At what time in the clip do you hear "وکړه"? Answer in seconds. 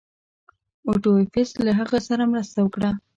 2.61-2.89